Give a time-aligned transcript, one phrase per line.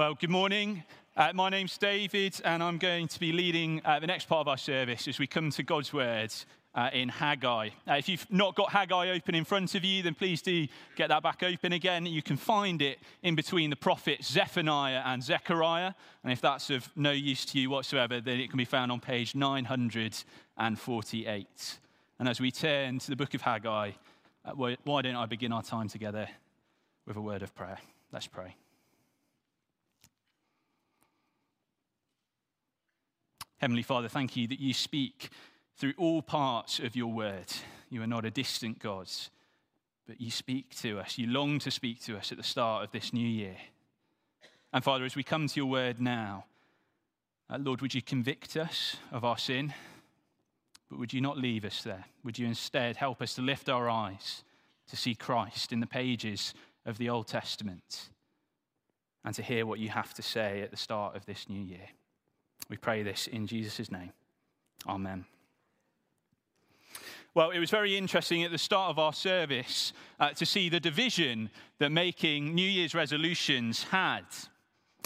[0.00, 0.82] Well, good morning.
[1.14, 4.48] Uh, my name's David, and I'm going to be leading uh, the next part of
[4.48, 6.32] our service as we come to God's Word
[6.74, 7.68] uh, in Haggai.
[7.86, 10.66] Uh, if you've not got Haggai open in front of you, then please do
[10.96, 12.06] get that back open again.
[12.06, 15.92] You can find it in between the prophets Zephaniah and Zechariah.
[16.24, 19.00] And if that's of no use to you whatsoever, then it can be found on
[19.00, 21.78] page 948.
[22.18, 23.90] And as we turn to the book of Haggai,
[24.46, 26.26] uh, why don't I begin our time together
[27.04, 27.76] with a word of prayer?
[28.10, 28.56] Let's pray.
[33.60, 35.28] Heavenly Father, thank you that you speak
[35.76, 37.44] through all parts of your word.
[37.90, 39.10] You are not a distant God,
[40.08, 41.18] but you speak to us.
[41.18, 43.58] You long to speak to us at the start of this new year.
[44.72, 46.46] And Father, as we come to your word now,
[47.50, 49.74] uh, Lord, would you convict us of our sin?
[50.88, 52.06] But would you not leave us there?
[52.24, 54.42] Would you instead help us to lift our eyes
[54.88, 56.54] to see Christ in the pages
[56.86, 58.08] of the Old Testament
[59.22, 61.90] and to hear what you have to say at the start of this new year?
[62.68, 64.12] We pray this in Jesus' name.
[64.86, 65.24] Amen.
[67.32, 70.80] Well, it was very interesting at the start of our service uh, to see the
[70.80, 74.24] division that making New Year's resolutions had.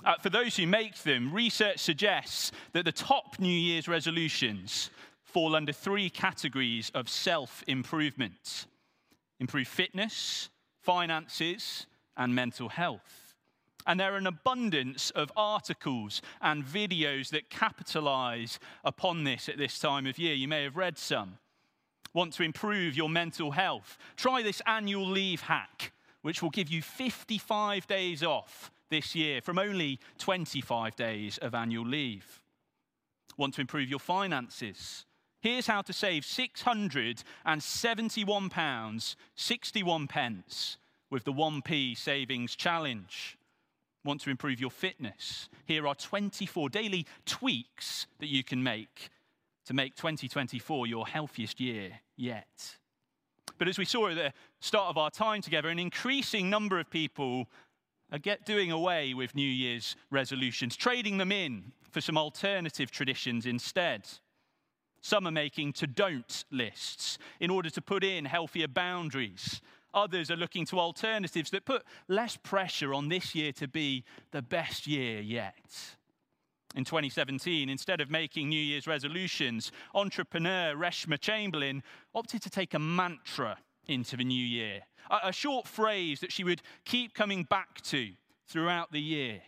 [0.04, 4.90] Uh, for those who make them, research suggests that the top New Year's resolutions
[5.22, 8.66] fall under three categories of self improvement
[9.40, 10.48] improve fitness,
[10.80, 13.23] finances, and mental health.
[13.86, 19.78] And there are an abundance of articles and videos that capitalize upon this at this
[19.78, 20.34] time of year.
[20.34, 21.36] You may have read some.
[22.14, 23.98] Want to improve your mental health?
[24.16, 29.58] Try this annual leave hack, which will give you 55 days off this year from
[29.58, 32.40] only 25 days of annual leave.
[33.36, 35.04] Want to improve your finances?
[35.40, 40.78] Here's how to save £671, 61 pence
[41.10, 43.36] with the 1p savings challenge
[44.04, 49.10] want to improve your fitness, here are 24 daily tweaks that you can make
[49.66, 52.76] to make 2024 your healthiest year yet.
[53.58, 56.90] But as we saw at the start of our time together, an increasing number of
[56.90, 57.48] people
[58.12, 63.46] are get doing away with New Year's resolutions, trading them in for some alternative traditions
[63.46, 64.06] instead.
[65.00, 69.60] Some are making to don't lists in order to put in healthier boundaries
[69.94, 74.42] Others are looking to alternatives that put less pressure on this year to be the
[74.42, 75.96] best year yet.
[76.74, 81.84] In 2017, instead of making New Year's resolutions, entrepreneur Reshma Chamberlain
[82.14, 86.62] opted to take a mantra into the new year, a, short phrase that she would
[86.84, 88.10] keep coming back to
[88.48, 89.42] throughout the year,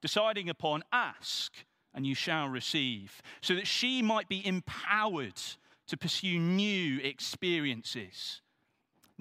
[0.00, 1.52] deciding upon ask
[1.94, 5.40] and you shall receive, so that she might be empowered
[5.88, 8.40] to pursue new experiences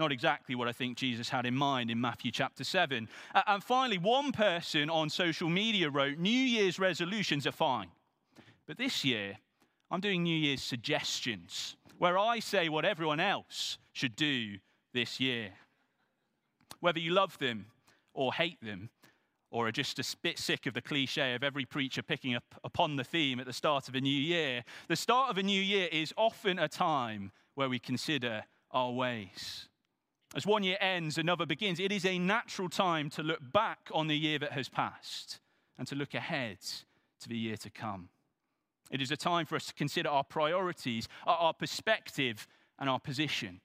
[0.02, 3.08] not exactly what I think Jesus had in mind in Matthew chapter 7.
[3.48, 7.90] And finally, one person on social media wrote New Year's resolutions are fine.
[8.66, 9.38] But this year,
[9.92, 14.58] I'm doing New Year's suggestions where I say what everyone else should do
[14.92, 15.52] this year.
[16.80, 17.68] Whether you love them
[18.16, 18.90] or hate them,
[19.52, 22.96] or are just a bit sick of the cliche of every preacher picking up upon
[22.96, 25.90] the theme at the start of a new year, the start of a new year
[25.92, 29.68] is often a time where we consider our ways.
[30.34, 31.80] As one year ends, another begins.
[31.80, 35.40] It is a natural time to look back on the year that has passed
[35.78, 36.60] and to look ahead
[37.20, 38.10] to the year to come.
[38.90, 42.48] It is a time for us to consider our priorities, our perspective,
[42.80, 43.60] and our position.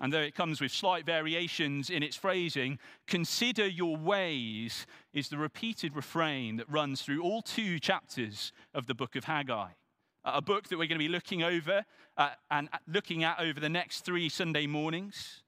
[0.00, 5.38] And though it comes with slight variations in its phrasing, consider your ways is the
[5.38, 9.68] repeated refrain that runs through all two chapters of the book of Haggai
[10.24, 11.84] a book that we're going to be looking over
[12.16, 15.42] uh, and looking at over the next three Sunday mornings.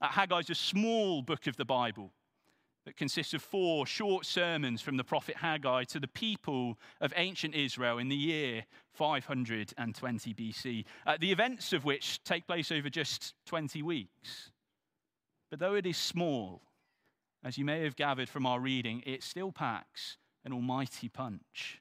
[0.00, 2.12] Uh, Haggai is a small book of the Bible
[2.86, 7.54] that consists of four short sermons from the prophet Haggai to the people of ancient
[7.54, 8.64] Israel in the year
[8.94, 14.50] 520 BC, uh, the events of which take place over just 20 weeks.
[15.50, 16.62] But though it is small,
[17.44, 21.80] as you may have gathered from our reading, it still packs an almighty punch.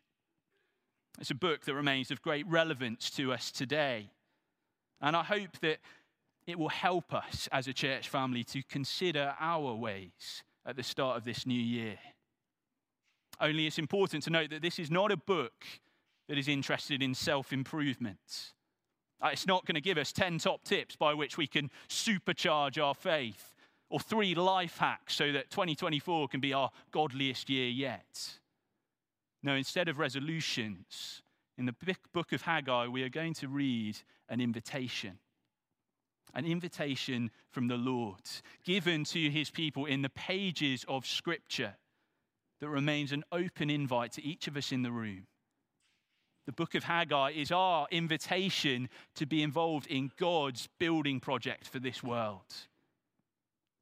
[1.20, 4.10] It's a book that remains of great relevance to us today.
[5.02, 5.80] And I hope that
[6.46, 11.18] it will help us as a church family to consider our ways at the start
[11.18, 11.98] of this new year.
[13.40, 15.66] Only it's important to note that this is not a book
[16.28, 18.54] that is interested in self improvement.
[19.22, 22.82] Uh, it's not going to give us 10 top tips by which we can supercharge
[22.82, 23.54] our faith
[23.90, 28.40] or three life hacks so that 2024 can be our godliest year yet.
[29.42, 31.22] No, instead of resolutions,
[31.60, 31.76] in the
[32.14, 33.98] book of Haggai, we are going to read
[34.30, 35.20] an invitation.
[36.34, 38.22] An invitation from the Lord,
[38.64, 41.76] given to his people in the pages of Scripture.
[42.62, 45.28] that remains an open invite to each of us in the room.
[46.46, 51.80] The book of Haggai is our invitation to be involved in God's building project for
[51.80, 52.54] this world,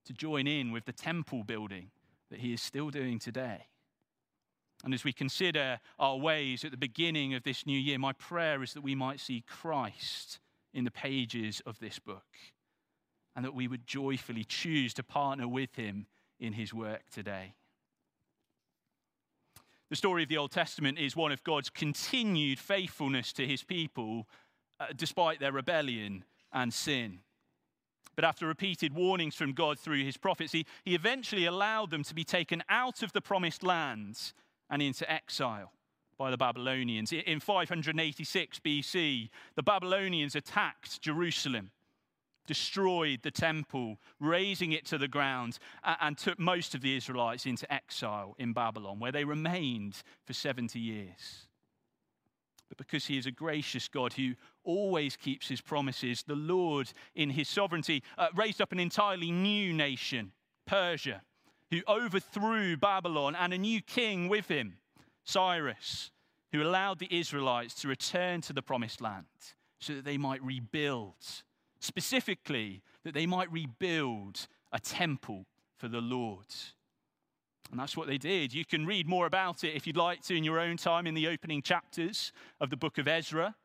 [0.05, 1.89] to join in with the temple building
[2.29, 3.65] that He is still doing today.
[4.83, 8.61] And as we consider our ways at the beginning of this new year, my prayer
[8.61, 10.39] is that we might see Christ
[10.73, 12.25] in the pages of this book
[13.35, 16.05] and that we would joyfully choose to partner with Him
[16.39, 17.53] in His work today.
[19.89, 24.27] The story of the Old Testament is one of God's continued faithfulness to his people
[24.81, 27.19] uh, despite their rebellion and sin.
[28.15, 32.13] But after repeated warnings from God through his prophets, he, he eventually allowed them to
[32.13, 34.33] be taken out of the promised lands
[34.69, 35.71] and into exile
[36.17, 37.11] by the Babylonians.
[37.11, 41.71] In 586 BC, the Babylonians attacked Jerusalem
[42.47, 47.71] destroyed the temple, razing it to the ground, and took most of the Israelites into
[47.71, 51.47] exile in Babylon, where they remained for 70 years.
[52.69, 54.33] But because he is a gracious God who
[54.63, 59.71] always keeps his promises, the Lord, in his sovereignty, uh, raised up an entirely new
[59.73, 60.31] nation,
[60.65, 61.21] Persia,
[61.71, 64.77] who overthrew Babylon and a new king with him,
[65.23, 66.11] Cyrus,
[66.51, 69.25] who allowed the Israelites to return to the promised land
[69.79, 71.15] so that they might rebuild
[71.79, 75.45] specifically that they might rebuild a temple
[75.77, 76.47] for the Lord.
[77.71, 78.53] And that's what they did.
[78.53, 81.13] You can read more about it if you'd like to in your own time in
[81.13, 83.55] the opening chapters of the book of Ezra.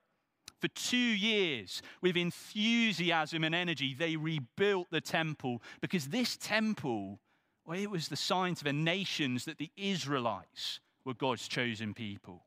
[0.61, 7.19] For two years, with enthusiasm and energy, they rebuilt the temple because this temple,
[7.65, 12.45] well, it was the sign to the nations that the Israelites were God's chosen people.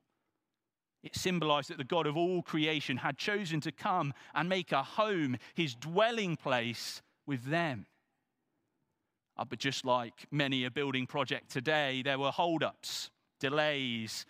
[1.04, 4.82] It symbolized that the God of all creation had chosen to come and make a
[4.82, 7.86] home, his dwelling place, with them.
[9.38, 13.10] Uh, but just like many a building project today, there were holdups,
[13.40, 14.26] delays,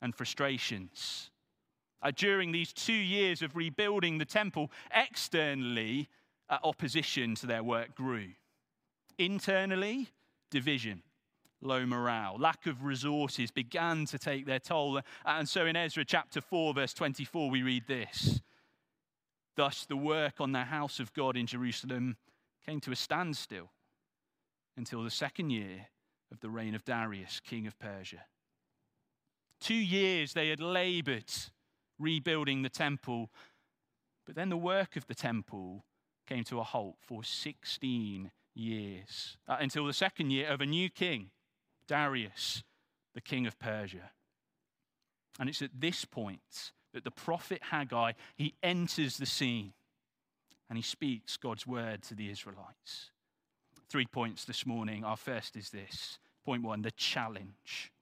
[0.00, 1.30] and frustrations.
[2.02, 6.08] Uh, during these two years of rebuilding the temple, externally,
[6.48, 8.28] uh, opposition to their work grew.
[9.18, 10.08] Internally,
[10.50, 11.02] division
[11.64, 12.36] low morale.
[12.38, 15.00] Lack of resources began to take their toll.
[15.24, 18.40] And so in Ezra chapter 4, verse 24, we read this
[19.56, 22.16] Thus the work on the house of God in Jerusalem
[22.64, 23.70] came to a standstill
[24.76, 25.86] until the second year
[26.32, 28.24] of the reign of Darius, king of Persia.
[29.60, 31.32] Two years they had labored
[31.98, 33.30] rebuilding the temple,
[34.26, 35.84] but then the work of the temple
[36.26, 40.88] came to a halt for 16 years uh, until the second year of a new
[40.88, 41.30] king,
[41.86, 42.62] Darius,
[43.14, 44.10] the king of Persia.
[45.38, 49.72] And it's at this point that the prophet Haggai, he enters the scene
[50.68, 53.10] and he speaks God's word to the Israelites.
[53.88, 55.04] Three points this morning.
[55.04, 56.18] Our first is this.
[56.44, 57.92] Point one, the challenge.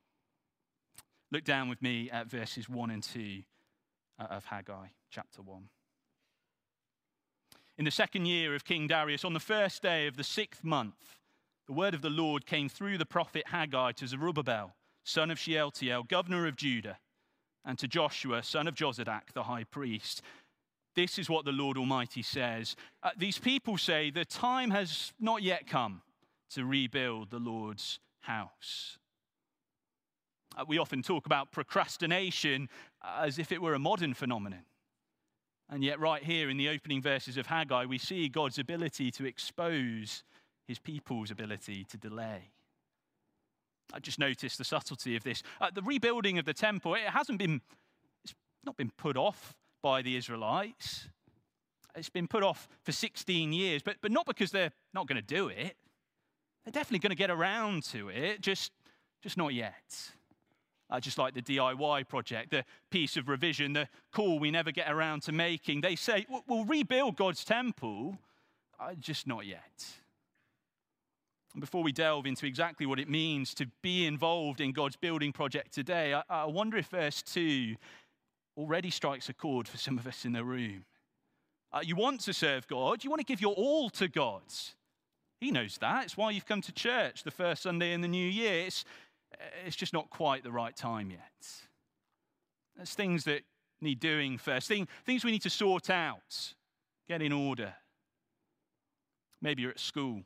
[1.30, 3.42] Look down with me at verses 1 and 2
[4.18, 5.68] uh, of Haggai, chapter 1.
[7.78, 11.16] In the second year of King Darius, on the first day of the sixth month,
[11.66, 14.74] the word of the Lord came through the prophet Haggai to Zerubbabel,
[15.04, 16.98] son of Shealtiel, governor of Judah,
[17.64, 20.20] and to Joshua, son of Jozadak, the high priest.
[20.94, 22.76] This is what the Lord Almighty says.
[23.02, 26.02] Uh, these people say the time has not yet come
[26.50, 28.98] to rebuild the Lord's house.
[30.56, 32.68] Uh, we often talk about procrastination
[33.02, 34.64] as if it were a modern phenomenon.
[35.70, 39.24] And yet, right here in the opening verses of Haggai, we see God's ability to
[39.24, 40.22] expose
[40.68, 42.50] his people's ability to delay.
[43.92, 45.42] I just noticed the subtlety of this.
[45.60, 47.60] Uh, the rebuilding of the temple, it hasn't been,
[48.24, 51.08] it's not been put off by the Israelites.
[51.94, 55.22] It's been put off for 16 years, but, but not because they're not going to
[55.26, 55.76] do it.
[56.64, 58.72] They're definitely going to get around to it, just,
[59.22, 60.12] just not yet.
[60.92, 64.92] Uh, just like the DIY project, the piece of revision, the call we never get
[64.92, 65.80] around to making.
[65.80, 68.18] They say, we'll rebuild God's temple,
[68.78, 69.86] uh, just not yet.
[71.54, 75.32] And before we delve into exactly what it means to be involved in God's building
[75.32, 77.74] project today, I, I wonder if verse 2
[78.58, 80.84] already strikes a chord for some of us in the room.
[81.72, 84.42] Uh, you want to serve God, you want to give your all to God.
[85.40, 86.04] He knows that.
[86.04, 88.66] It's why you've come to church the first Sunday in the new year.
[88.66, 88.84] It's,
[89.66, 91.46] it's just not quite the right time yet.
[92.76, 93.42] There's things that
[93.80, 96.54] need doing first, thing, things we need to sort out,
[97.08, 97.74] get in order.
[99.40, 100.22] Maybe you're at school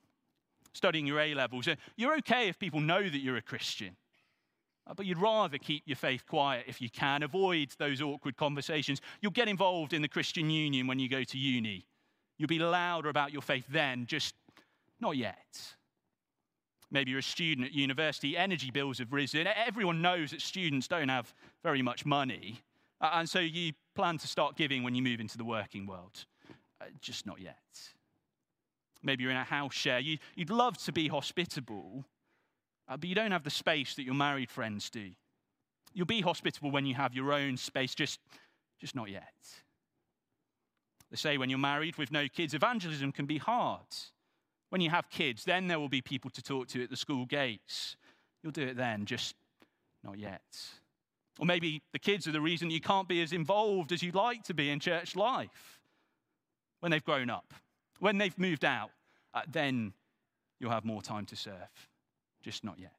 [0.76, 1.66] studying your A levels.
[1.66, 3.96] Uh, you're okay if people know that you're a Christian,
[4.86, 7.22] uh, but you'd rather keep your faith quiet if you can.
[7.22, 9.00] Avoid those awkward conversations.
[9.20, 11.86] You'll get involved in the Christian Union when you go to uni.
[12.38, 14.34] You'll be louder about your faith then, just
[15.00, 15.74] not yet.
[16.96, 19.46] Maybe you're a student at university, energy bills have risen.
[19.46, 22.62] Everyone knows that students don't have very much money.
[23.02, 26.24] And so you plan to start giving when you move into the working world.
[26.80, 27.58] Uh, just not yet.
[29.02, 29.98] Maybe you're in a house share.
[29.98, 32.06] You, would love to be hospitable,
[32.88, 35.10] uh, but you don't have the space that your married friends do.
[35.92, 38.20] You'll be hospitable when you have your own space, just,
[38.80, 39.34] just not yet.
[41.10, 43.84] They say when you're married with no kids, evangelism can be hard.
[44.70, 47.24] When you have kids, then there will be people to talk to at the school
[47.24, 47.96] gates.
[48.42, 49.34] You'll do it then, just
[50.02, 50.42] not yet.
[51.38, 54.42] Or maybe the kids are the reason you can't be as involved as you'd like
[54.44, 55.80] to be in church life.
[56.80, 57.54] When they've grown up,
[58.00, 58.90] when they've moved out,
[59.34, 59.92] uh, then
[60.58, 61.88] you'll have more time to serve.
[62.42, 62.92] Just not yet.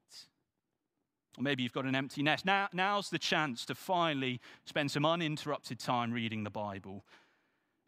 [1.38, 2.46] Or maybe you've got an empty nest.
[2.46, 7.06] Now, now's the chance to finally spend some uninterrupted time reading the Bible.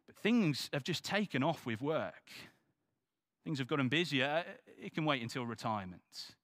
[0.07, 2.31] But things have just taken off with work.
[3.49, 4.43] Things have gotten busier.
[4.47, 6.35] Uh, it can wait until retirement.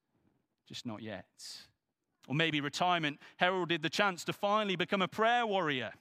[0.67, 1.27] Just not yet.
[2.27, 5.91] Or maybe retirement heralded the chance to finally become a prayer warrior,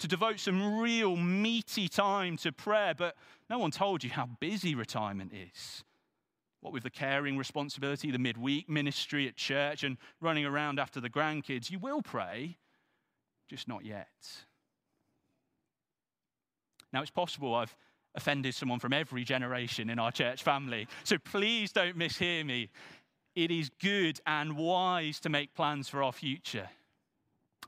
[0.00, 2.94] to devote some real meaty time to prayer.
[2.98, 3.14] But
[3.48, 5.84] no one told you how busy retirement is.
[6.62, 11.08] What with the caring responsibility, the midweek ministry at church, and running around after the
[11.08, 12.58] grandkids, you will pray,
[13.46, 14.08] just not yet.
[16.92, 17.76] Now, it's possible I've
[18.14, 22.70] offended someone from every generation in our church family, so please don't mishear me.
[23.34, 26.68] It is good and wise to make plans for our future.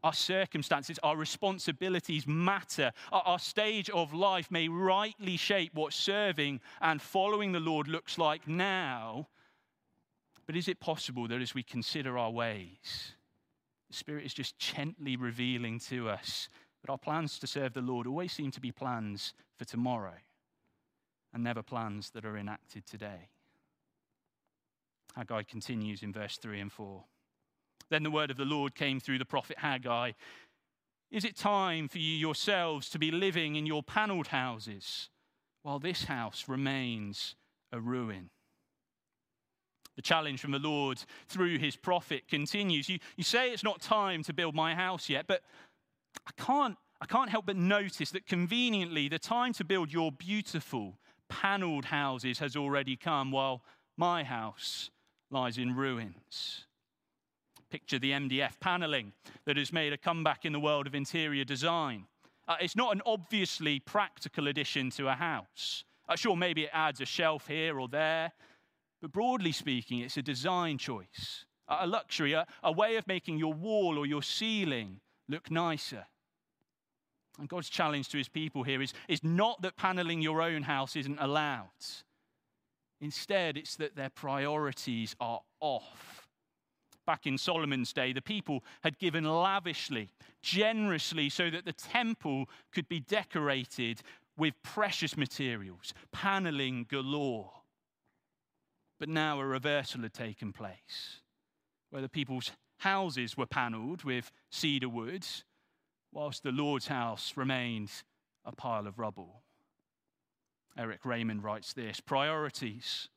[0.02, 2.92] Our circumstances, our responsibilities matter.
[3.12, 8.48] Our, stage of life may rightly shape what serving and following the Lord looks like
[8.48, 9.28] now.
[10.44, 13.12] But is it possible that as we consider our ways,
[13.90, 16.48] the Spirit is just gently revealing to us
[16.82, 20.14] that our plans to serve the Lord always seem to be plans for tomorrow
[21.32, 23.28] and never plans that are enacted today?
[25.14, 27.04] Haggai continues in verse 3 and 4.
[27.90, 30.12] Then the word of the Lord came through the prophet Haggai.
[31.10, 35.10] Is it time for you yourselves to be living in your paneled houses
[35.62, 37.36] while this house remains
[37.70, 38.30] a ruin?
[39.96, 42.88] The challenge from the Lord through his prophet continues.
[42.88, 45.42] You, you say it's not time to build my house yet, but
[46.26, 50.96] I can't, I can't help but notice that conveniently the time to build your beautiful
[51.32, 53.62] paneled houses has already come while
[53.96, 54.90] my house
[55.30, 56.66] lies in ruins.
[57.70, 59.12] Picture the MDF paneling
[59.46, 62.04] that has made a comeback in the world of interior design.
[62.46, 65.84] Uh, it's not an obviously practical addition to a house.
[66.06, 68.32] Uh, sure, maybe it adds a shelf here or there,
[69.00, 73.54] but broadly speaking, it's a design choice, a luxury, a, a way of making your
[73.54, 76.04] wall or your ceiling look nicer.
[77.38, 80.96] And God's challenge to his people here is, is not that paneling your own house
[80.96, 81.70] isn't allowed.
[83.00, 86.22] Instead, it's that their priorities are off
[87.06, 90.10] back in Solomon's day, the people had given lavishly,
[90.42, 94.02] generously, so that the temple could be decorated
[94.36, 97.50] with precious materials, paneling galore.
[98.98, 101.20] But now a reversal had taken place,
[101.90, 105.26] where the people's houses were panelled with cedar wood,
[106.12, 107.90] whilst the Lord's house remained
[108.44, 109.42] a pile of rubble.
[110.76, 113.08] Erik Raymond writes this Priorities,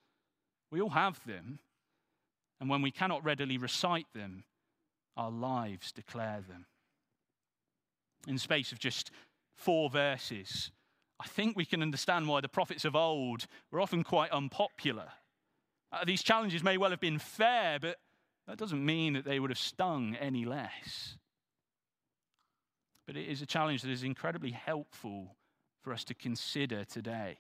[0.72, 1.60] we all have them,
[2.60, 4.44] and when we cannot readily recite them,
[5.16, 6.66] our lives declare them.
[8.28, 9.12] In the space of just
[9.56, 10.72] four verses,
[11.20, 15.10] I think we can understand why the prophets of old were often quite unpopular.
[15.92, 17.98] Uh, these challenges may well have been fair, but
[18.48, 21.18] that doesn't mean that they would have stung any less.
[23.06, 25.36] But it is a challenge that is incredibly helpful
[25.82, 27.38] for us to consider today.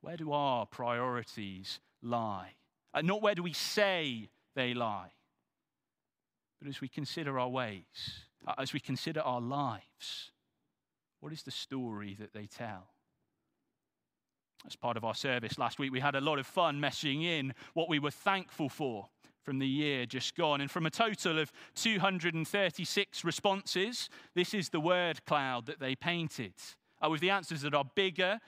[0.00, 2.54] Where do our priorities lie?
[2.94, 5.12] Uh, not where do we say they lie,
[6.60, 10.30] but as we consider our ways, uh, as we consider our lives,
[11.20, 12.88] what is the story that they tell?
[14.66, 17.54] As part of our service last week, we had a lot of fun messaging in
[17.74, 19.08] what we were thankful for
[19.42, 20.60] from the year just gone.
[20.60, 26.54] And from a total of 236 responses, this is the word cloud that they painted,
[27.04, 28.40] uh, with the answers that are bigger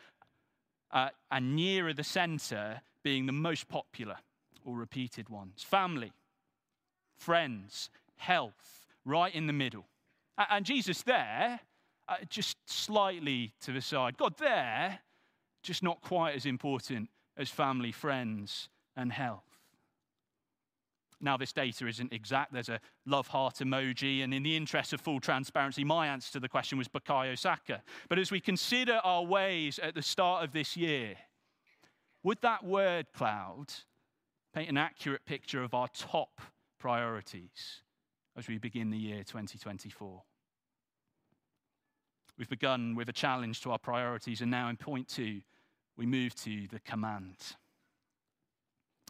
[0.90, 4.16] uh, and nearer the center being the most popular
[4.64, 5.62] or repeated ones.
[5.62, 6.12] Family,
[7.18, 9.86] friends, health, right in the middle.
[10.36, 11.60] And Jesus there,
[12.08, 14.16] uh, just slightly to the side.
[14.16, 15.00] God there,
[15.62, 19.53] just not quite as important as family, friends, and health.
[21.24, 22.52] Now, this data isn't exact.
[22.52, 24.22] There's a love heart emoji.
[24.22, 27.82] And in the interest of full transparency, my answer to the question was Bukayo Saka.
[28.08, 31.16] But as we consider our ways at the start of this year,
[32.22, 33.72] would that word cloud
[34.54, 36.40] paint an accurate picture of our top
[36.78, 37.82] priorities
[38.36, 40.22] as we begin the year 2024.
[42.36, 45.40] We've begun with a challenge to our priorities, and now in point two,
[45.96, 47.36] we move to the command.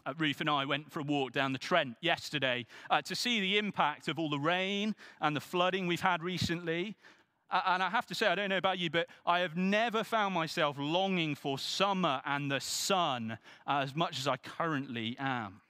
[0.05, 3.39] Uh, Ruth and I went for a walk down the Trent yesterday uh, to see
[3.39, 6.95] the impact of all the rain and the flooding we've had recently.
[7.49, 10.03] Uh, and I have to say, I don't know about you, but I have never
[10.03, 15.61] found myself longing for summer and the sun as much as I currently am.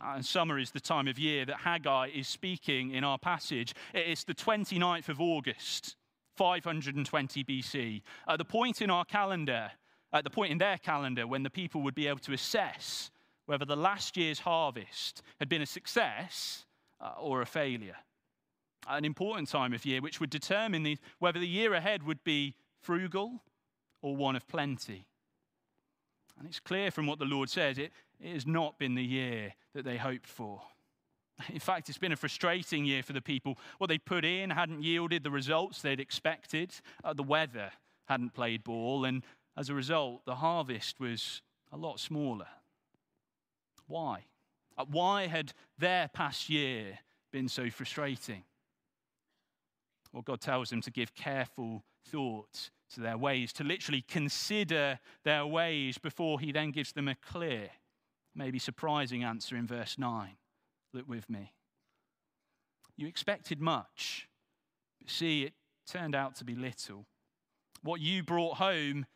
[0.00, 3.74] Uh, and summer is the time of year that Haggai is speaking in our passage.
[3.92, 5.96] It's the 29th of August,
[6.36, 8.02] 520 BC.
[8.26, 9.72] At the point in our calendar,
[10.12, 13.10] at the point in their calendar when the people would be able to assess
[13.48, 16.66] whether the last year's harvest had been a success
[17.00, 17.96] uh, or a failure.
[18.86, 22.56] An important time of year which would determine the, whether the year ahead would be
[22.82, 23.42] frugal
[24.02, 25.06] or one of plenty.
[26.38, 27.90] And it's clear from what the Lord says, it,
[28.20, 30.60] it has not been the year that they hoped for.
[31.48, 33.58] In fact, it's been a frustrating year for the people.
[33.78, 36.74] What they put in hadn't yielded the results they'd expected.
[37.02, 37.70] Uh, the weather
[38.08, 39.22] hadn't played ball, and
[39.56, 41.40] as a result, the harvest was
[41.72, 42.48] a lot smaller.
[43.88, 44.26] Why?
[44.76, 47.00] Uh, why had their past year
[47.32, 48.44] been so frustrating?
[50.12, 55.44] Well, God tells them to give careful thought to their ways, to literally consider their
[55.46, 57.70] ways before He then gives them a clear,
[58.34, 60.36] maybe surprising answer in verse 9.
[60.94, 61.52] Look with me.
[62.96, 64.28] You expected much,
[64.98, 65.52] but see, it
[65.86, 67.06] turned out to be little.
[67.82, 69.06] What you brought home,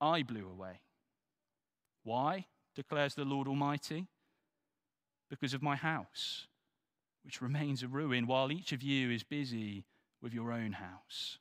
[0.00, 0.80] I blew away.
[2.02, 2.46] Why?
[2.74, 4.06] Declares the Lord Almighty.
[5.30, 6.46] Because of my house,
[7.24, 9.84] which remains a ruin, while each of you is busy
[10.20, 11.38] with your own house.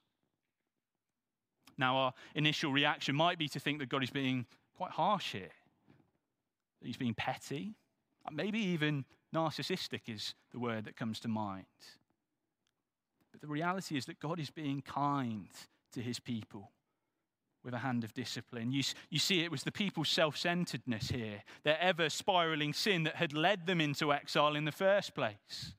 [1.78, 5.52] Now, our initial reaction might be to think that God is being quite harsh here,
[6.82, 7.76] he's being petty,
[8.32, 11.66] maybe even narcissistic is the word that comes to mind.
[13.32, 15.50] But the reality is that God is being kind
[15.92, 16.72] to his people
[17.64, 18.72] with a hand of discipline.
[18.72, 23.16] You, you see, it was the people's self centeredness here, their ever spiraling sin that
[23.16, 25.74] had led them into exile in the first place.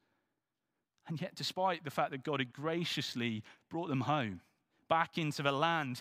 [1.06, 4.40] And yet, despite the fact that God had graciously brought them home,
[4.88, 6.00] back into the land,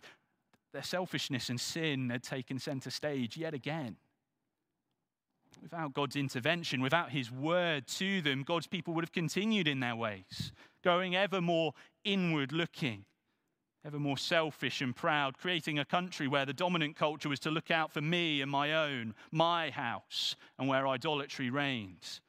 [0.71, 3.97] their selfishness and sin had taken center stage yet again.
[5.61, 9.95] Without God's intervention, without His word to them, God's people would have continued in their
[9.95, 10.51] ways,
[10.83, 13.05] going ever more inward looking,
[13.85, 17.69] ever more selfish and proud, creating a country where the dominant culture was to look
[17.69, 22.21] out for me and my own, my house, and where idolatry reigns.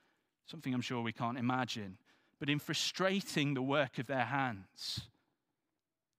[0.47, 1.97] Something I'm sure we can't imagine.
[2.41, 5.09] But in frustrating the work of their hands,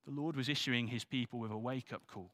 [0.06, 2.32] the Lord was issuing his people with a wake up call.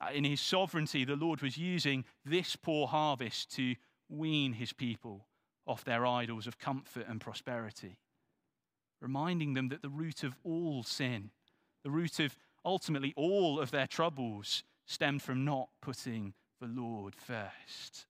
[0.00, 3.74] Uh, in his sovereignty, the Lord was using this poor harvest to
[4.08, 5.26] wean his people
[5.66, 7.98] off their idols of comfort and prosperity,
[9.00, 11.30] reminding them that the root of all sin
[11.82, 18.06] the root of ultimately all of their troubles stemmed from not putting the Lord first.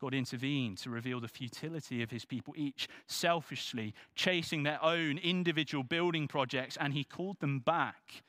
[0.00, 5.84] God intervened to reveal the futility of his people, each selfishly chasing their own individual
[5.84, 8.24] building projects, and he called them back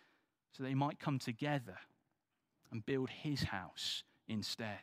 [0.52, 1.78] so they might come together
[2.72, 4.78] and build his house instead.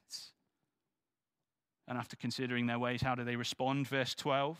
[1.87, 3.87] And after considering their ways, how do they respond?
[3.87, 4.59] Verse 12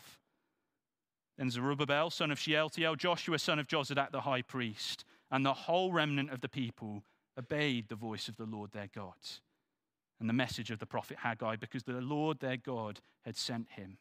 [1.37, 5.91] then Zerubbabel, son of Shealtiel, Joshua, son of Jozadak, the high priest, and the whole
[5.91, 7.03] remnant of the people
[7.37, 9.15] obeyed the voice of the Lord their God
[10.19, 13.97] and the message of the prophet Haggai, because the Lord their God had sent him,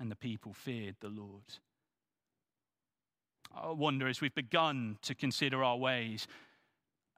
[0.00, 1.44] and the people feared the Lord.
[3.54, 6.26] I wonder as we've begun to consider our ways,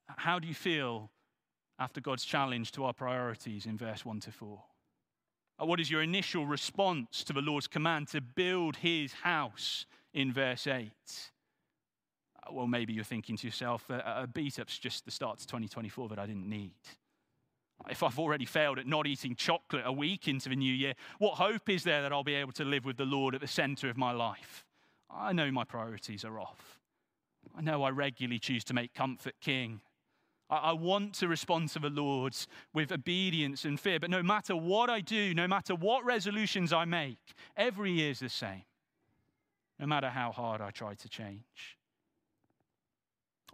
[0.07, 1.11] how do you feel
[1.79, 4.62] after God's challenge to our priorities in verse 1 to 4?
[5.61, 10.33] Uh, what is your initial response to the Lord's command to build his house in
[10.33, 10.90] verse 8?
[12.43, 16.09] Uh, well, maybe you're thinking to yourself, a beat up's just the start to 2024
[16.09, 16.73] that I didn't need.
[17.88, 21.35] If I've already failed at not eating chocolate a week into the new year, what
[21.35, 23.90] hope is there that I'll be able to live with the Lord at the center
[23.90, 24.64] of my life?
[25.11, 26.81] I know my priorities are off.
[27.57, 29.81] I know I regularly choose to make comfort king
[30.50, 32.37] I want to respond to the Lord
[32.74, 33.98] with obedience and fear.
[33.98, 38.20] But no matter what I do, no matter what resolutions I make, every year is
[38.20, 38.64] the same,
[39.78, 41.78] no matter how hard I try to change.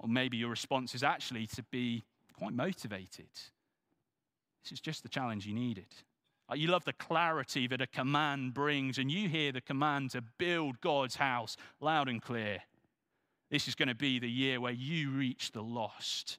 [0.00, 2.04] Or maybe your response is actually to be
[2.36, 3.28] quite motivated.
[4.64, 5.86] This is just the challenge you needed.
[6.50, 10.22] Uh, you love the clarity that a command brings, and you hear the command to
[10.38, 12.62] build God's house loud and clear.
[13.50, 16.38] This is going to be the year where you reach the lost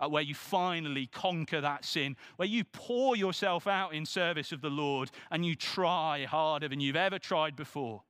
[0.00, 4.60] uh, where you finally conquer that sin, where you pour yourself out in service of
[4.60, 8.02] the Lord and you try harder than you've ever tried before.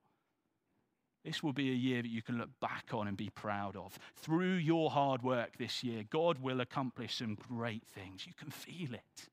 [1.25, 3.99] This will be a year that you can look back on and be proud of.
[4.17, 8.27] Through your hard work this year, God will accomplish some great things.
[8.27, 9.29] You can feel it.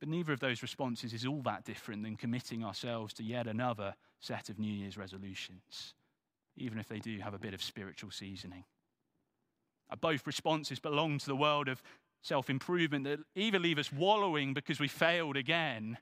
[0.00, 3.94] But neither of those responses is all that different than committing ourselves to yet another
[4.18, 5.94] set of New Year's resolutions,
[6.56, 8.64] even if they do have a bit of spiritual seasoning.
[9.90, 11.82] Uh, both responses belong to the world of
[12.22, 15.98] self improvement that either leave us wallowing because we failed again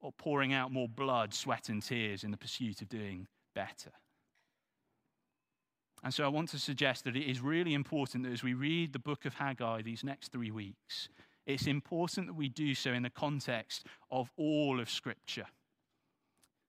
[0.00, 3.90] or pouring out more blood, sweat, and tears in the pursuit of doing better.
[6.02, 8.92] And so I want to suggest that it is really important that as we read
[8.92, 11.08] the book of Haggai these next three weeks,
[11.46, 15.46] it's important that we do so in the context of all of Scripture,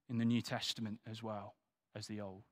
[0.10, 1.56] in the New Testament as well
[1.94, 2.44] as the Old.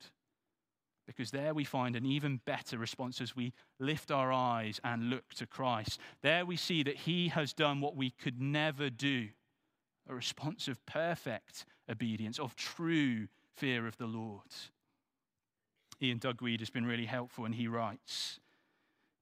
[1.05, 5.33] Because there we find an even better response as we lift our eyes and look
[5.35, 5.99] to Christ.
[6.21, 9.29] There we see that He has done what we could never do
[10.09, 14.41] a response of perfect obedience, of true fear of the Lord.
[16.01, 18.39] Iain Duguid has been really helpful, and he writes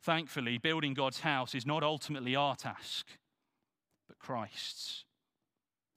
[0.01, 3.07] Thankfully, building God's house is not ultimately our task,
[4.07, 5.05] but Christ's.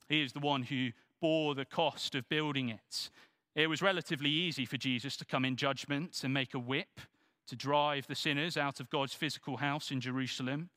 [0.09, 0.91] He is the one who
[1.23, 3.11] bore the cost of building it.
[3.55, 7.01] It was relatively easy for Jesus to come in judgment and make a whip
[7.47, 10.71] to drive the sinners out of God's physical house in Jerusalem.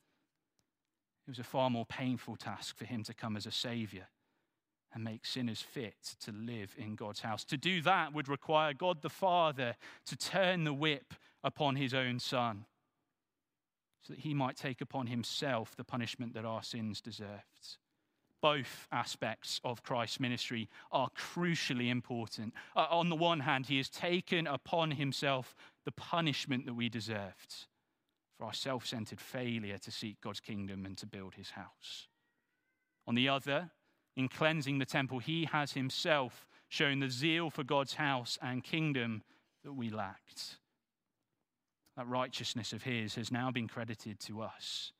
[1.26, 4.08] It was a far more painful task for him to come as a savior
[4.94, 7.44] and make sinners fit to live in God's house.
[7.46, 9.74] To do that would require God the Father
[10.06, 12.64] to turn the whip upon his own Son
[14.02, 17.76] so that he might take upon himself the punishment that our sins deserved.
[18.40, 22.54] Both aspects of Christ's ministry are crucially important.
[22.76, 27.66] Uh, on the one hand, he has taken upon himself the punishment that we deserved
[28.36, 32.06] for our self centered failure to seek God's kingdom and to build his house.
[33.06, 33.70] On the other,
[34.16, 39.22] in cleansing the temple, he has himself shown the zeal for God's house and kingdom
[39.64, 40.58] that we lacked
[41.98, 44.92] that righteousness of his has now been credited to us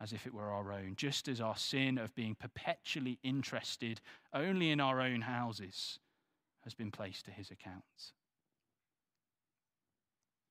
[0.00, 4.00] as if it were our own, just as our sin of being perpetually interested
[4.34, 5.98] only in our own houses
[6.64, 7.82] has been placed to his account.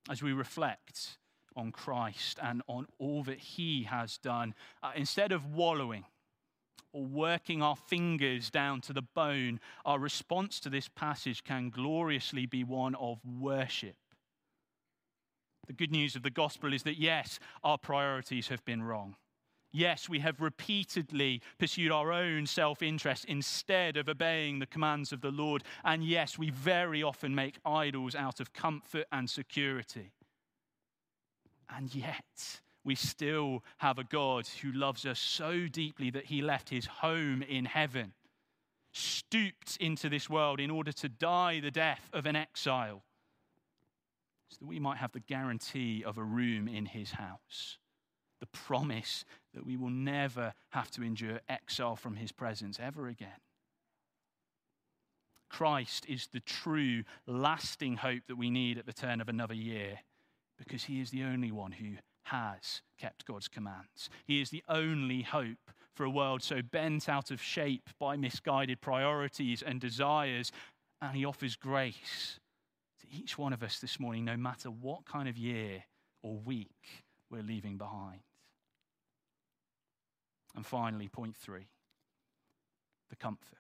[0.10, 1.18] As we reflect
[1.56, 6.06] on Christ and on all that he has done, uh, instead of wallowing
[6.92, 12.46] or working our fingers down to the bone, our response to this passage can gloriously
[12.46, 13.96] be one of worship
[15.68, 19.16] the good news of the gospel is that yes, our priorities have been wrong.
[19.78, 25.20] Yes, we have repeatedly pursued our own self interest instead of obeying the commands of
[25.20, 25.66] the Lord.
[25.84, 30.14] And yes, we very often make idols out of comfort and security.
[31.70, 36.70] And yet, we still have a God who loves us so deeply that he left
[36.70, 38.14] his home in heaven,
[38.94, 43.04] stooped into this world in order to die the death of an exile
[44.48, 47.78] so that we might have the guarantee of a room in his house,
[48.40, 53.40] the promise that we will never have to endure exile from his presence ever again.
[55.50, 60.00] Christ is the true, lasting hope that we need at the turn of another year
[60.58, 64.10] because he is the only one who has kept God's commands.
[64.26, 68.82] He is the only hope for a world so bent out of shape by misguided
[68.82, 70.52] priorities and desires,
[71.02, 72.40] and he offers grace
[73.02, 75.84] to each one of us this morning, no matter what kind of year
[76.24, 78.22] or week we're leaving behind.
[80.56, 81.68] And finally, point three
[83.10, 83.56] the comfort.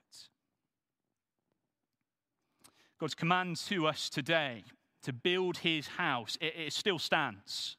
[2.99, 4.63] God's command to us today
[5.03, 7.77] to build his house, it, it, still stands.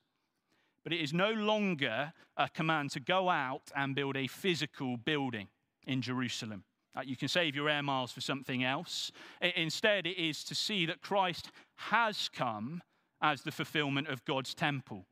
[0.85, 5.49] But it is no longer a command to go out and build a physical building
[5.87, 6.64] in Jerusalem.
[6.96, 9.11] Uh, you can save your air miles for something else.
[9.40, 12.83] Instead, it is to see that Christ has come
[13.20, 15.07] as the fulfillment of God's temple.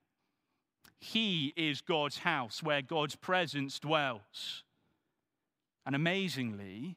[0.98, 4.64] He is God's house where God's presence dwells.
[5.86, 6.96] And amazingly,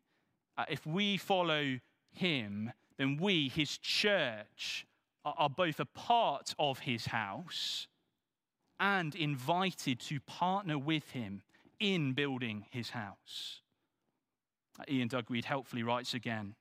[0.57, 1.79] uh, if we follow
[2.11, 4.85] him, then we, his church,
[5.25, 7.87] are both a part of his house
[8.79, 11.41] and invited to partner with him
[11.79, 13.61] in building his house.
[14.89, 16.55] Iain Duguid helpfully writes again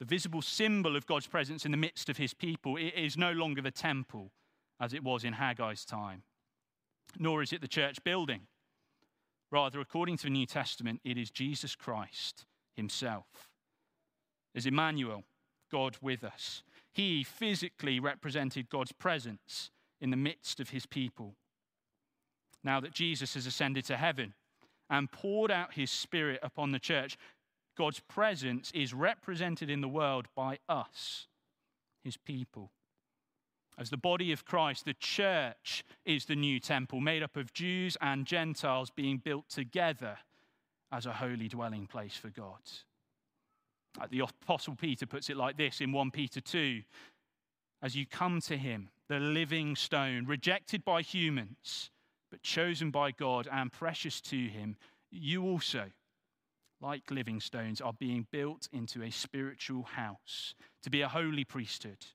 [0.00, 3.62] the visible symbol of God's presence in the midst of his people is no longer
[3.62, 4.32] the temple
[4.84, 6.22] as it was in Haggai's time,
[7.18, 8.42] nor is it the church building.
[9.50, 12.44] Rather, according to the New Testament, it is Jesus Christ
[12.76, 13.26] himself.
[14.54, 15.24] As Emmanuel,
[15.72, 16.62] God with us.
[16.92, 19.70] He physically represented God's presence
[20.00, 21.34] in the midst of his people.
[22.62, 24.34] Now that Jesus has ascended to heaven
[24.90, 27.16] and poured out his Spirit upon the church,
[27.76, 31.26] God's presence is represented in the world by us,
[32.02, 32.70] his people.
[33.76, 37.96] As the body of Christ, the church is the new temple made up of Jews
[38.00, 40.18] and Gentiles being built together
[40.92, 42.60] as a holy dwelling place for God.
[44.10, 46.82] The Apostle Peter puts it like this in 1 Peter 2
[47.82, 51.90] As you come to him, the living stone, rejected by humans,
[52.30, 54.76] but chosen by God and precious to him,
[55.10, 55.90] you also,
[56.80, 62.06] like living stones, are being built into a spiritual house to be a holy priesthood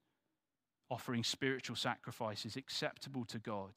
[0.89, 3.71] offering spiritual sacrifices acceptable to God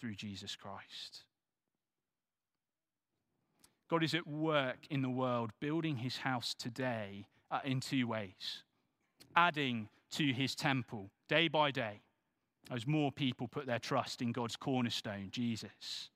[0.00, 1.24] through Jesus Christ.
[3.88, 8.62] God is at work in the world, building his house today uh, in two ways.
[9.34, 12.00] Adding to his temple day by day
[12.70, 16.10] as more people put their trust in God's cornerstone, Jesus,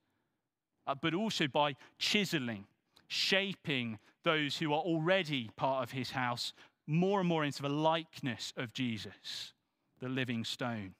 [0.86, 2.66] uh, but also by chiseling,
[3.08, 6.52] shaping those who are already part of his house
[6.86, 9.54] more and more into the likeness of Jesus
[10.02, 10.94] the living stone.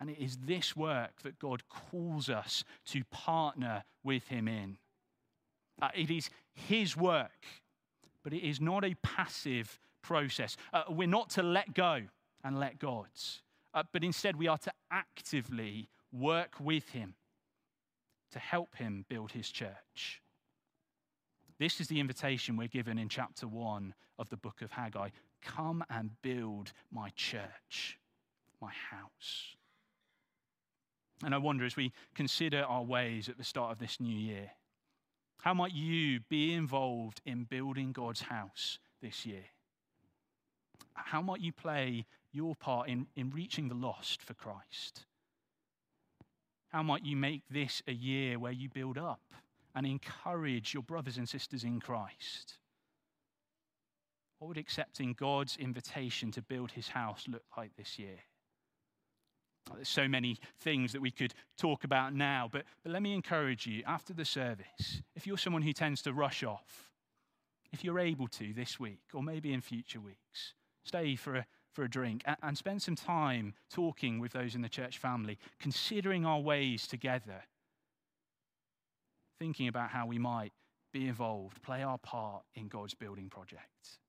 [0.00, 4.78] And it is this work that God calls us to partner with Him in.
[5.80, 7.44] Uh, it is His work,
[8.24, 10.56] but it is not a passive process.
[10.72, 12.02] Uh, we're not to let go
[12.42, 13.06] and let God,
[13.72, 17.14] uh, but instead we are to actively work with Him
[18.32, 20.22] to help Him build His church.
[21.58, 25.10] This is the invitation we're given in chapter 1 of the book of Haggai.
[25.44, 27.98] Come and build my church,
[28.60, 29.56] my house.
[31.22, 34.50] And I wonder as we consider our ways at the start of this new year,
[35.38, 39.44] how might you be involved in building God's house this year?
[40.94, 45.04] How might you play your part in, in reaching the lost for Christ?
[46.68, 49.20] How might you make this a year where you build up
[49.74, 52.54] and encourage your brothers and sisters in Christ?
[54.44, 58.18] What would accepting God's invitation to build his house look like this year?
[59.74, 63.66] There's so many things that we could talk about now, but, but let me encourage
[63.66, 66.90] you after the service, if you're someone who tends to rush off,
[67.72, 70.52] if you're able to this week or maybe in future weeks,
[70.84, 74.60] stay for a, for a drink and, and spend some time talking with those in
[74.60, 77.44] the church family, considering our ways together,
[79.38, 80.52] thinking about how we might
[80.92, 84.00] be involved, play our part in God's building project.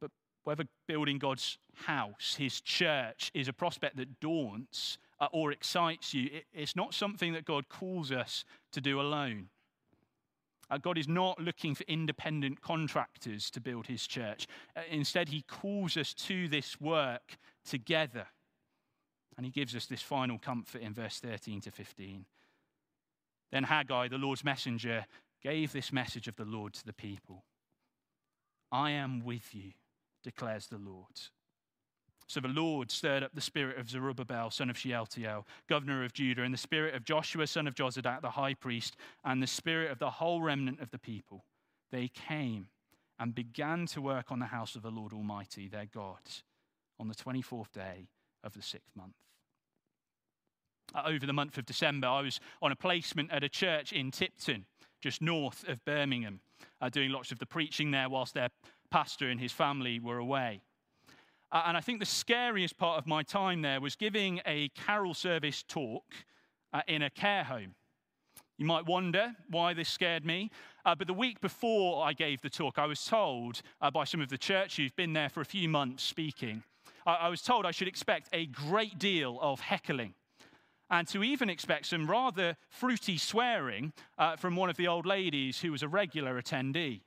[0.00, 0.10] But
[0.44, 6.30] whether building God's house, his church, is a prospect that daunts uh, or excites you,
[6.52, 9.48] it's not something that God calls us to do alone.
[10.70, 14.46] Uh, God is not looking for independent contractors to build his church.
[14.76, 18.26] Uh, instead, he calls us to this work together.
[19.36, 22.24] And he gives us this final comfort in verse 13 to 15.
[23.50, 25.06] Then Haggai, the Lord's messenger,
[25.42, 27.44] gave this message of the Lord to the people
[28.72, 29.72] I am with you,
[30.22, 31.20] declares the Lord.
[32.26, 36.44] So the Lord stirred up the spirit of Zerubbabel, son of Shealtiel, governor of Judah,
[36.44, 39.98] and the spirit of Joshua, son of Jozadak, the high priest, and the spirit of
[39.98, 41.44] the whole remnant of the people.
[41.90, 42.68] They came
[43.18, 46.20] and began to work on the house of the Lord Almighty, their God,
[47.00, 48.06] on the 24th day
[48.44, 49.14] of the sixth month.
[50.94, 54.12] Uh, over the month of December, I was on a placement at a church in
[54.12, 54.66] Tipton,
[55.00, 56.40] just north of Birmingham
[56.80, 58.48] uh, doing lots of the preaching there whilst their
[58.90, 60.60] pastor and his family were away.
[61.52, 65.14] Uh, and I think the scariest part of my time there was giving a carol
[65.14, 66.04] service talk
[66.72, 67.74] uh, in a care home.
[68.56, 70.50] You might wonder why this scared me.
[70.84, 74.20] Uh, but the week before I gave the talk, I was told uh, by some
[74.20, 76.62] of the church who've been there for a few months speaking,
[77.06, 80.14] I was told I should expect a great deal of heckling
[80.90, 85.60] and to even expect some rather fruity swearing uh, from one of the old ladies
[85.60, 87.02] who was a regular attendee.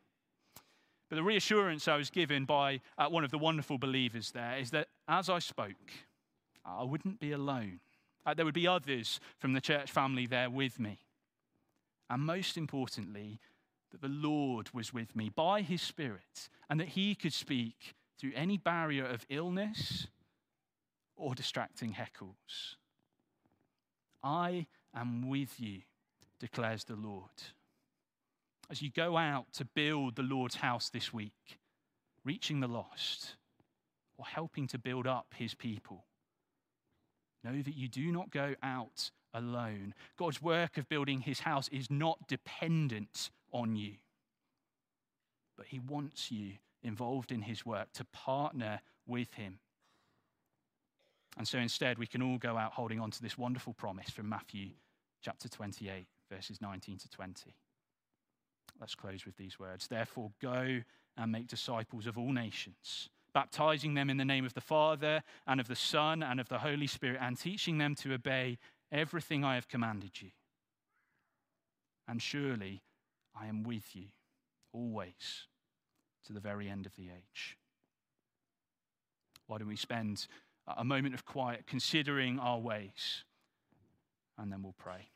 [1.10, 4.72] But the reassurance I was given by uh, one of the wonderful believers there is
[4.72, 5.92] that as I spoke,
[6.66, 7.82] I wouldn't be alone.
[8.26, 11.00] Uh, there would be others from the church family there with me.
[12.10, 13.40] And most importantly,
[13.92, 18.32] that the Lord was with me by his Spirit and that he could speak through
[18.36, 20.08] any barrier of illness
[21.16, 22.78] or distracting heckles.
[24.24, 25.82] I am with you,
[26.40, 27.30] declares the Lord.
[28.70, 31.60] As you go out to build the Lord's house this week,
[32.24, 33.36] reaching the lost,
[34.18, 36.06] or helping to build up his people,
[37.44, 39.94] know that you do not go out alone.
[40.18, 43.96] God's work of building his house is not dependent on you,
[45.58, 49.60] but he wants you involved in his work to partner with him
[51.38, 54.30] And so instead, we can all go out holding on to this wonderful promise from
[54.30, 54.70] Matthew
[55.22, 57.56] chapter 28, verses 19 to 20.
[58.80, 59.88] Let's close with these words.
[59.88, 60.82] Therefore, go
[61.18, 65.60] and make disciples of all nations, baptizing them in the name of the Father and
[65.60, 68.58] of the Son and of the Holy Spirit, and teaching them to obey
[68.92, 70.30] everything I have commanded you.
[72.08, 72.84] And surely
[73.40, 74.08] I am with you
[74.72, 75.48] always
[76.26, 77.58] to the very end of the age.
[79.48, 80.28] Why don't we spend
[80.68, 83.24] a moment of quiet considering our ways,
[84.38, 85.10] and then we'll pray.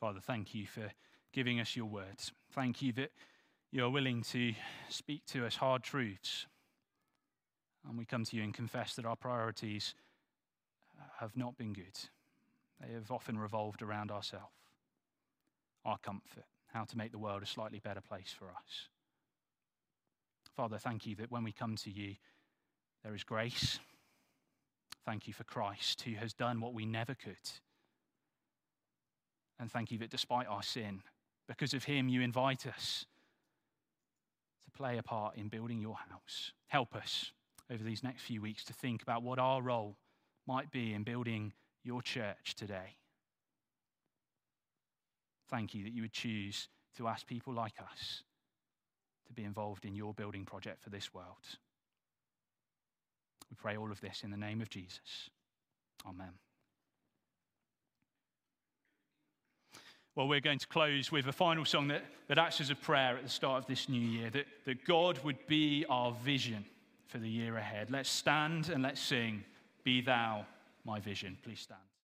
[0.00, 0.92] Father, thank you for
[1.32, 2.30] giving us your words.
[2.52, 3.10] Thank you that
[3.72, 4.54] you're willing to
[4.88, 6.46] speak to us hard truths.
[7.88, 9.94] And we come to you and confess that our priorities
[11.18, 11.98] have not been good.
[12.80, 14.54] They have often revolved around ourselves,
[15.84, 18.88] our comfort, how to make the world a slightly better place for us.
[20.54, 22.14] Father, thank you that when we come to you,
[23.02, 23.80] there is grace.
[25.04, 27.36] Thank you for Christ, who has done what we never could
[29.60, 31.02] and thank you that despite our sin,
[31.46, 33.06] because of him, you invite us
[34.64, 36.52] to play a part in building your house.
[36.66, 37.32] Help us
[37.70, 39.96] over these next few weeks to think about what our role
[40.46, 41.52] might be in building
[41.84, 42.96] your church today.
[45.50, 48.22] Thank you that you would choose to ask people like us
[49.26, 51.44] to be involved in your building project for this world.
[53.50, 55.30] We pray all of this in the name of Jesus.
[56.06, 56.32] Amen.
[60.18, 63.16] Well, we're going to close with a final song that, that acts as a prayer
[63.16, 66.64] at the start of this new year that, that God would be our vision
[67.06, 67.88] for the year ahead.
[67.88, 69.44] Let's stand and let's sing,
[69.84, 70.44] Be Thou
[70.84, 71.36] my vision.
[71.44, 71.78] Please stand.